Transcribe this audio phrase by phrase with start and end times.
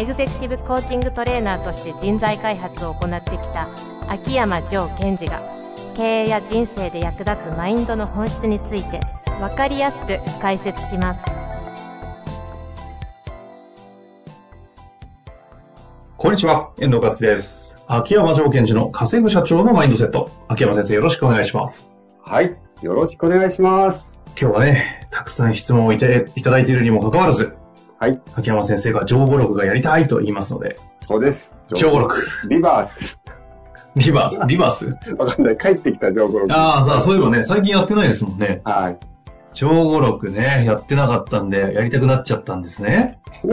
[0.00, 3.68] エグゼクティブコーチングトレーナーとして人材開発を行ってきた
[4.08, 5.42] 秋山城賢治が
[5.94, 9.00] 経営や人生で役立つマインドの本質について
[9.40, 11.20] 分かりやすく解説します
[16.16, 17.76] こんにちは、遠藤和樹です。
[17.86, 20.30] 秋山条件時の稼ぐ社長のマインドセット。
[20.48, 21.90] 秋山先生よろしくお願いします。
[22.24, 22.56] はい。
[22.80, 24.18] よろしくお願いします。
[24.40, 27.54] 今日はね、たくさん質問をいただいているにもかかわらず、
[28.00, 28.18] はい。
[28.34, 31.54] 秋山先生が情報録がやりたいと言いますので、そうです。
[31.74, 32.16] 情報録、
[32.48, 33.18] リバース。
[33.94, 34.96] リバース、リバース？
[35.18, 35.58] わかんない。
[35.58, 36.50] 帰ってきた情報録。
[36.54, 38.62] ああ、さあ、そういえばね、最近やってないですもんね。
[38.64, 38.98] はい。
[39.52, 43.18] 情報録ね、やってなかったんで、やりたくなっちゃったんですね。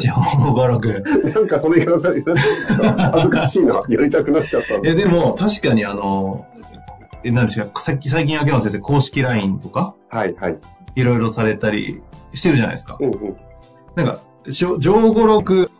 [0.00, 1.04] 情報録。
[1.32, 3.84] なんかその言さ恥ずかしいな。
[3.88, 6.44] やりたくなっちゃったえ、でも、確かにあの、
[7.22, 10.58] え、何ですか、さっき最近秋山先生、公式 LINE とか、はい、はい。
[10.96, 12.02] いろいろされたり
[12.34, 12.96] してるじゃないですか。
[12.98, 13.36] うんうん。
[13.96, 15.70] なんか、しょ情報録、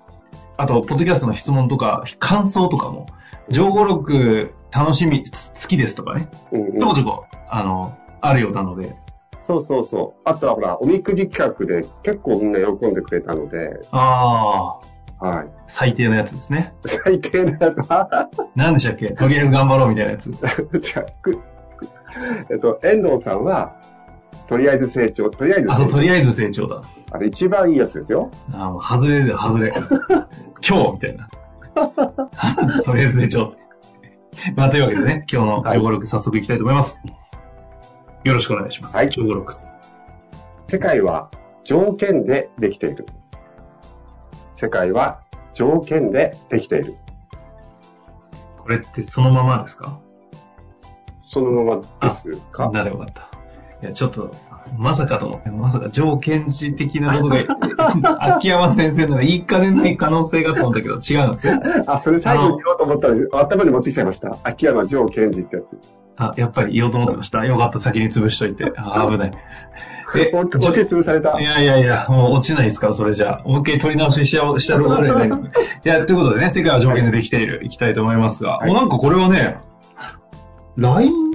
[0.56, 3.06] あと、ポッドキャストの質問とか、感想とかも、
[3.50, 8.96] 情報録楽しみ、つ好きですとかね、うんうんちょこちょこ、あの、あるようなので、
[9.42, 10.20] そうそうそう。
[10.24, 14.78] あとはほら、おみくじ企画で結構みんな喜んでくれたので、あ
[15.20, 15.46] あ、はい。
[15.68, 16.74] 最低のやつですね。
[16.84, 19.10] 最低なやつは、 何でしたっけ？
[19.12, 20.30] とりあえず頑張ろうみたいなやつ。
[20.80, 21.06] じゃあ
[22.50, 23.76] えっと、遠藤さんは、
[24.46, 25.96] とりあえず成長、とりあえずあ、そう、成長。
[25.96, 26.82] とりあえず成長だ。
[27.12, 28.30] あれ一番いいやつですよ。
[28.52, 29.72] あもう外れだよ、外れ。
[30.66, 31.28] 今日みたいな。
[32.84, 33.54] とりあえず成長。
[34.54, 37.00] まあ、というわけでね、今日の情報録早速いきたいと思います。
[38.24, 38.96] よろしくお願いします。
[38.96, 39.54] はい情報録。
[40.68, 41.30] 世界は
[41.64, 43.06] 条件でできている。
[44.54, 45.20] 世界は
[45.54, 46.96] 条件でできている。
[48.58, 50.00] これってそのままですか？
[51.24, 52.70] そのままですか？
[52.70, 53.28] ならよかった。
[53.82, 54.30] いや、ちょっと、
[54.78, 57.46] まさかと思って、まさか条件時的なことで、
[58.18, 61.60] 秋山先生なら言いかねない可能性があったんだけど、違うんですね。
[61.86, 64.36] あ、それ最後に言おうと思ったら頭に持ってきちゃいました。
[64.44, 65.78] 秋山城賢治ってやつ。
[66.18, 67.44] あ、やっぱり言おうと思ってました。
[67.44, 68.72] よかった、先に潰しといて。
[68.76, 69.30] あ、危ない。
[70.16, 71.44] え、 お落ち潰されたい。
[71.44, 73.48] やいやいや、もう落ちないですから、それじゃあ。
[73.48, 75.36] もう一回取り直ししちゃおしたらぐらいね。
[75.84, 79.58] いや、ということでね、世界は条件でできている、いきたいと思いますが、はいもうなんかこれはね、
[80.76, 81.25] LINE?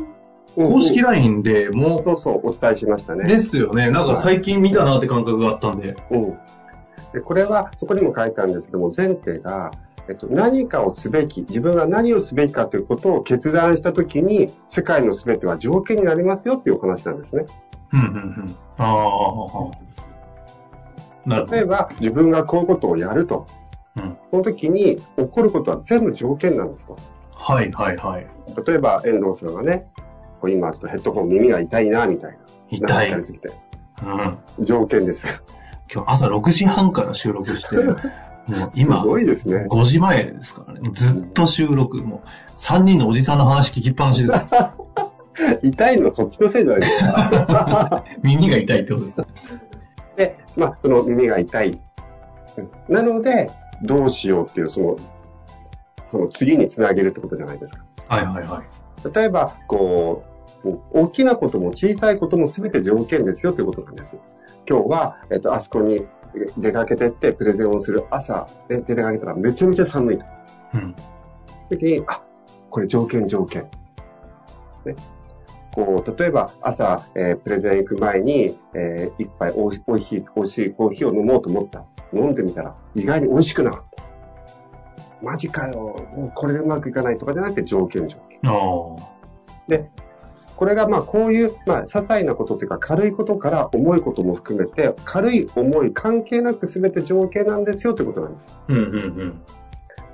[0.55, 3.27] 公式うん LINE でもそうそう、お伝えしましたう、ね。
[3.27, 3.89] ですよね。
[3.89, 5.95] なんか最近見たなって感覚があったんで。
[6.11, 6.37] うん。
[7.13, 9.71] で、これは、そこにも書いたんですけども、前提が、
[10.09, 17.45] えっと、何かをすべき、自分が何をすべきかということを決断したときに、世界のすべては条件になりますよっていうお話なんですね。
[17.93, 18.55] うん、うん、うん。
[18.77, 18.87] ああ、
[21.25, 21.55] なるほど。
[21.55, 23.45] 例えば、自分がこういうことをやると。
[23.97, 26.95] うんその時に起こることは全部条件なんですと。
[27.35, 28.27] はい、はい、はい。
[28.65, 29.91] 例えば、遠藤さんがね、
[30.49, 32.37] 今ちょっとヘッドホン耳が痛いな、みたいな。
[32.69, 33.07] 痛い。
[33.07, 33.11] うん。
[33.11, 33.49] なんかすぎて。
[34.59, 35.25] 条件です。
[35.93, 37.77] 今日朝6時半から収録して、
[38.47, 39.67] もう今す、ごいですね。
[39.69, 40.89] 5時前ですからね。
[40.93, 42.01] ずっと収録。
[42.01, 44.45] もう、3人のおじさんの話聞きっぱなしです。
[45.63, 48.03] 痛いのはそっちのせいじゃないですか。
[48.23, 49.25] 耳が痛いってことですね。
[50.15, 51.69] で、まあ、その耳が痛い。
[51.69, 51.79] うん
[52.89, 53.49] なので、
[53.81, 54.95] どうしようっていう、その、
[56.07, 57.85] その次につなげるってことじゃないですか。
[58.09, 59.15] はいはいはい。
[59.15, 60.30] 例えば、こう、
[60.91, 64.17] 大きなことも小さいことも全て条件ですよということなんです。
[64.69, 66.05] 今日は、えっと、あそこに
[66.57, 70.25] 出かけてってプレゼンをする朝で出かけたらめちゃめちゃ寒いと。
[70.75, 70.95] うん。
[71.69, 72.21] 時に、あ、
[72.69, 73.63] これ条件条件。
[74.85, 74.95] ね。
[75.73, 81.85] こう、例えば朝、えープレゼン行く前に、えー一杯おいしい、美味しいコーヒーを飲もうと思った。
[82.13, 84.03] 飲んでみたら意外に美味しくなかった。
[85.21, 85.95] マジかよ。
[86.15, 88.39] もうこれでうまくいかないとかじゃなくて条件条件。
[88.43, 89.21] ああ。
[89.67, 89.89] で、
[90.61, 98.61] これがまあこういう、まあ、些細なことというか軽いことから重いことも含めて、軽い重い関係なく全て条件なんですよということなんです。
[98.67, 99.41] うんうん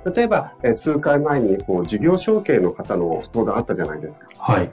[0.06, 0.14] うん。
[0.14, 4.28] 例えば、えー数回前にこう事業承継の方の相談あったじゃないですか。
[4.38, 4.72] はい。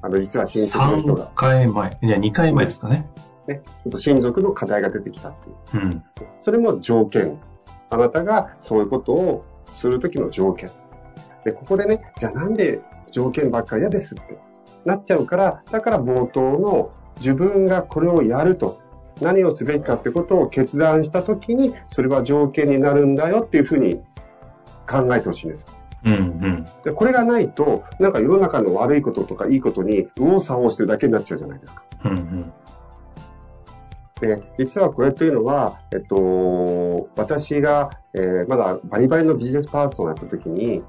[0.00, 1.98] あの、実は親族の人3が、回前。
[2.02, 3.06] じゃあ2回前ですかね。
[3.48, 5.34] ね、ちょっと親族の課題が出てきたっ
[5.70, 5.84] ていう。
[5.84, 6.02] うん。
[6.40, 7.38] それも条件。
[7.90, 10.70] あなたがそういうことをするときの条件。
[11.44, 12.80] で、ここでね、じゃあなんで
[13.10, 14.38] 条件ばっかり嫌ですって
[14.84, 18.80] なっちゃうから、だから冒頭の自分がこれをやると、
[19.20, 24.00] 何をすべきかってことを決断したときに、それは条件になるんだよっていうふうに
[24.88, 25.66] 考えてほしいんです。
[26.04, 26.66] うんうん。
[26.82, 31.82] で、これがないと、なんか世の中の悪いこととかいいことに右往左往してるだけになっちゃうじゃないですか。
[32.04, 32.52] うんうん。
[34.20, 40.82] で、実はこれというのは、えっと、私が、えーまだバリバリのビジネスパーソンをやった時に、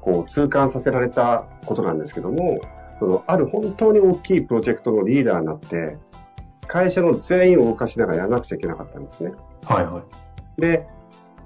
[0.00, 2.60] こう、痛感させられたことなんですけども、
[2.98, 5.98] その、ある本当に大きいプロジェクトのリーダーになって、
[6.66, 9.32] 会社の全員を動かしながらやらなくちゃいけなかったんですね。
[9.64, 10.02] はいは
[10.58, 10.60] い。
[10.60, 10.86] で、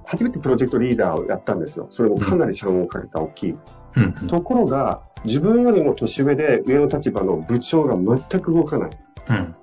[0.05, 1.87] 初めてプロジェクトリーダーをやったんですよ。
[1.91, 3.51] それもかなり社運をかけた大きい。
[3.97, 4.13] うんうん。
[4.29, 8.91] ところが、自分よりも年上で上の立場の部長が全く動かない。
[9.29, 9.55] うん。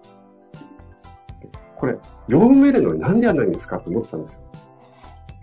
[1.75, 1.93] これ、
[2.27, 4.41] 業務命令のになんでやらないんですかと思ったんですよ。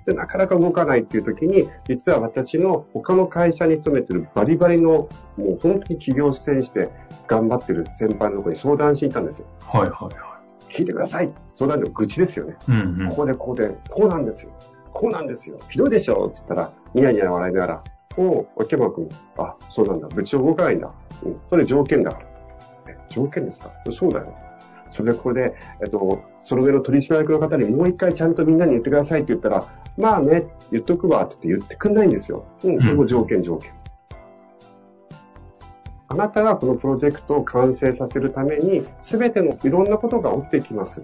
[0.07, 5.09] で、なかなか動かないっていう時に、実は私の他の会社に勤めてるバリバリの、も
[5.39, 6.91] う本当に企業戦して
[7.27, 9.47] 頑張ってる先輩のところに相談していたんですよ。
[9.61, 11.33] はいはいは聞いてください。
[11.55, 12.57] 相談の愚痴ですよね。
[12.69, 12.73] い。
[12.73, 13.09] うんうん。
[13.09, 14.53] ここでこうで、こうなんですよ。
[14.93, 15.59] こうなんですよ。
[15.71, 16.27] ひどいでしょ？
[16.27, 17.85] って言ったら、ニヤニヤ笑いながら、
[18.17, 19.09] おう、秋山君、
[19.39, 20.09] あ、そうなんだ。
[20.09, 20.93] 部長動かないんだ。
[21.25, 22.27] うん、それ条件だから。
[22.93, 23.71] え、条件ですか？
[23.91, 24.35] そうだよ。
[24.91, 29.65] それでこれで、えっと、その上の取締役の方にもう一回ちゃんとみんなに言ってくださいって言ったら、
[29.97, 32.45] まあね、言っとくわって言ってくんないんですよ。
[32.65, 33.73] うん、それも条件条件。
[36.09, 41.03] あなたがこのプロジェクトを完成させるために、すべてのいろんなことが起きてきます。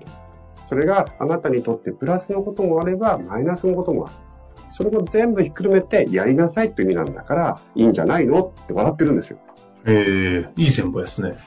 [0.67, 4.15] それがあなたにとってプラスのこともあれば、マイナスのこともある。
[4.71, 9.39] それも全部ひっくるめてやりなさいという意味なんだから、いいんじゃないのって笑ってるんですよ。
[9.85, 11.39] ええいい先輩ですね。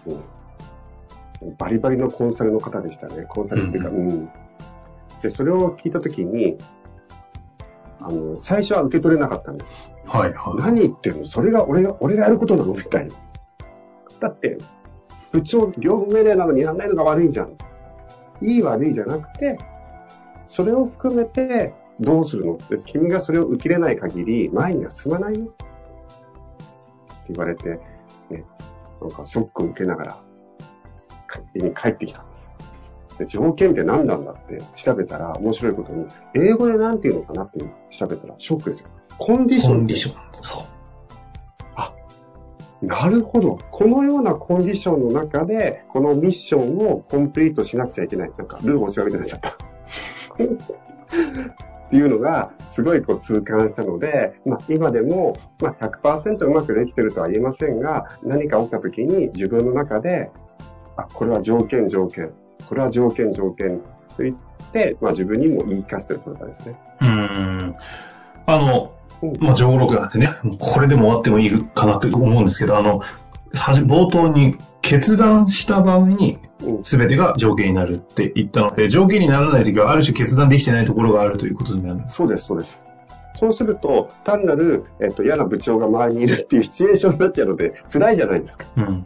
[1.41, 3.25] うん、バリバリのコンサルの方でしたね。
[3.29, 4.29] コンサルっていうか、うん。
[5.21, 6.57] で、それを聞いたときに、
[8.05, 9.89] あの、最初は受け取れなかったんです。
[10.05, 10.61] はいはい。
[10.61, 11.25] 何言ってるの？
[11.25, 12.73] それが俺が、俺がやることなの？
[12.73, 13.15] みたいな。
[14.19, 14.57] だって、
[15.31, 17.57] 部長、業務命令なのにやらないのが悪いじゃん。
[18.41, 19.57] いい悪いじゃなくて、
[20.47, 22.55] それを含めてどうするの？
[22.55, 25.45] って、君がそれを受け入れない限り前には進まないよ。
[25.45, 25.47] っ
[27.25, 27.79] て言われて、
[28.29, 28.43] ね、
[29.01, 30.17] なんかショックを受けながら、
[31.55, 32.25] 家に帰ってきた
[33.27, 36.05] 条件って何なんだって調べたら面白いことに、
[36.35, 38.89] 英語で何て言うのかなって調べたらショックですよ。
[39.17, 40.73] コンディションコンディションなんですか。
[42.83, 43.57] なるほど。
[43.71, 48.31] このようなコンディションの中で、このミッションをコンプリートしなくちゃいけない。
[48.37, 49.49] なんか、ルールを調べてなっちゃった。
[49.49, 49.55] っ
[51.89, 60.29] ていうのが、すごいこう痛感したので、まあ、今でも、まあ、100%うまくできてるとは言えませんが、何か起きた時に自分の中で、
[60.97, 62.33] あ、これは条件条件、
[62.67, 63.79] これは条件条件
[64.15, 66.79] と言って、まあ、自分にも言い聞かせてることですね。
[67.01, 67.75] うーん。
[68.45, 70.29] あの、うんまあ、上録なんてね、
[70.59, 73.01] これでも終わってもいいかなと思うんですけど、あの、
[73.53, 82.03] 冒頭に決断した場合にうん全てが条件になるって言ったので、条件にならないときはある種決断できてないところがあるということになる。
[82.07, 82.81] そうです、そうです。
[83.35, 88.65] そうすると、単なる、えっと、嫌な部長が周りにいるっていうシチュエーションになっちゃうので、辛いじゃないですか。
[88.77, 89.05] うん。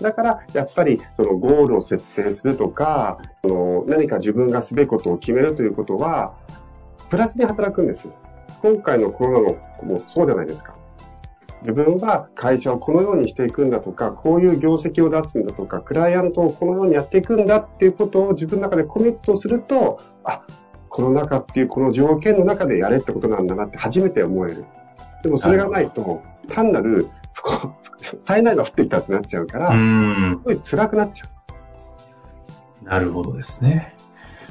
[0.00, 6.34] だから、やっぱり、そのゴールを設定するとか、その何か自分がすべきことを決めるということは、
[7.10, 8.08] プラスに働くんです。
[8.62, 10.74] 今回のコロナのもそうじゃないですか。
[11.62, 20.42] 自分は会社をこのようにしていくんだとか、こういう業績を出すんだとか、クライアントをこのようにやっていくんだっていうことを自分の中でコミットすると、あ、
[20.88, 24.64] コロナ禍っていうこの条件の中でやれってことなんだなって初めて思える。
[25.22, 27.74] でもそれがないと、単なる不幸、
[28.20, 29.72] 災難が降ってきたってなっちゃうから。
[29.72, 29.76] す
[30.44, 31.26] ごい辛くなっちゃ
[32.82, 33.94] なるほどですね。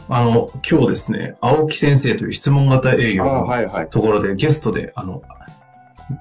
[0.09, 3.13] あの、今日ですね、青木先生という質問型営う。
[3.15, 3.89] 業のはいはい。
[3.89, 5.21] ところでゲストで、あの、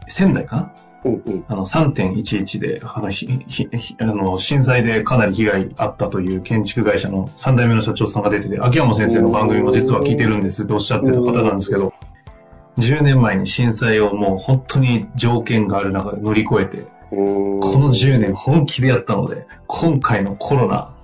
[0.09, 0.73] 仙台かな？
[1.03, 1.45] うんうん。
[1.49, 11.95] あの、3.11で、あの、ひ、ひ、ひあの、震災でかなり被害あったという建築会社の3代目の社長さんが出てて、秋山先生の番組も実は聞いてるんですっておっしゃってる方なんですけど、
[12.79, 20.95] 10年前に震災をもう本当に条件がある中で乗り越えて、この10年本気でやったので、今回のコロナ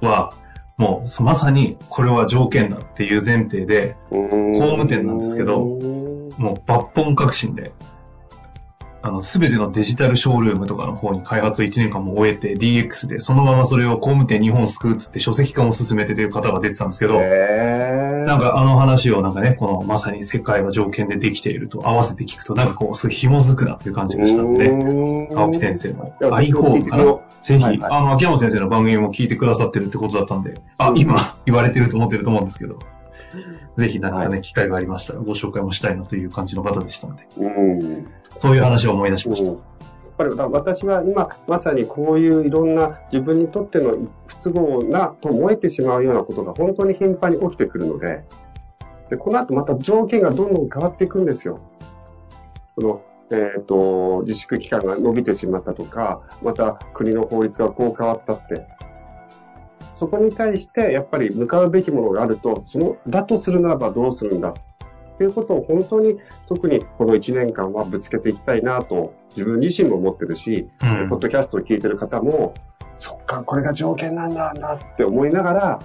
[0.00, 0.32] は、
[0.76, 5.60] もうまさにこれは条件だっていう前提で、工工務店なんですけど
[6.38, 7.72] もう抜本革新で、
[9.02, 27.04] あの、すべてのデジタルショールームとかの方に開発を1年間も終えて DX で、そのままそれを工務店日本救うっつって書籍化も進めてという方が出てたんですけど、へなんかあの話をなんかね、このまさに世界は条件でできていると合わせて聞くと、なんかこう、すごい紐づくなという感じがしたので、青木先生のいや iPhone かな。
[27.42, 27.92] ぜひ、はいはい。
[27.92, 31.16] あの、秋山先生の番組も聞いてくださってるってことだったんで、あ、今
[31.46, 32.78] 言われてると思ってると思うんですけど、
[33.76, 38.06] ぜひなんかね、は機会がありましたらご紹介もしたいなという感じの方でしたので、うん。
[38.38, 39.52] そういう話を思い出しました。
[40.14, 48.24] っぱり私は今まさにこういういろんな自分にとっての不都合なと思えてしまうようなことが本当に頻繁に起きてくるので、
[49.10, 51.60] でこの後また条件がどんどん変わっていくんですよ。
[52.78, 53.02] その、
[53.32, 58.66] えっ、と、自粛期間が伸びてしまったとか、また国の法律がこう変わったって、
[59.94, 64.54] そこに対してやっぱり向かうべきものがあると、その、だとするならばどうするんだ
[65.14, 72.54] っていうことを本当に特にこの1年間はぶつけていきたいなと自分自身も思ってるし、うん、ポッドキャストを聞いてる方も、
[72.98, 75.78] そっか、これが条件なんだなって思いながら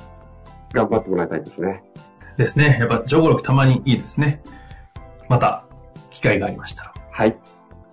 [0.74, 1.84] 頑張ってもらいたいですね。
[2.38, 2.78] ですね。
[2.80, 4.42] やっぱ、情報力たまにいいですね。
[5.28, 5.66] また、
[6.10, 6.94] 機会がありましたら。
[7.12, 7.38] はい。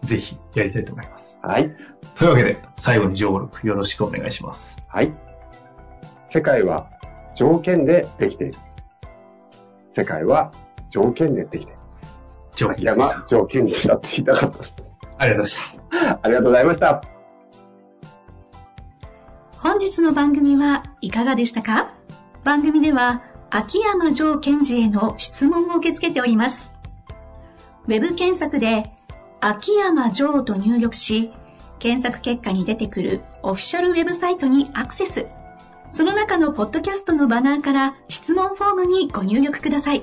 [0.03, 1.39] ぜひ、やりたいと思います。
[1.43, 1.75] はい。
[2.17, 4.77] というわけで、最後に情報力よろしくお願いします。
[4.87, 5.13] はい。
[6.29, 6.89] 世界は
[7.35, 8.59] 条件でできている。
[9.93, 10.53] 世界は
[10.91, 11.77] 条件でできて。
[12.55, 13.25] 条件でした。
[13.27, 14.59] 条件でしたって言いたかった。
[15.19, 16.21] ありがとうございました。
[16.23, 17.03] ありがとうございました。
[19.59, 21.93] 本日の番組はいかがでしたか？
[22.45, 26.73] 番組では秋山城賢治への質問を受け付けております。
[27.87, 28.93] ウェブ検索で
[29.41, 31.33] 秋山城と入力し、
[31.79, 35.27] 検索結果に出てくるオフィシャルウェブサイトにアクセス。
[35.91, 40.03] その中のポッドキャストのバナーから質問フォームにご入力ください。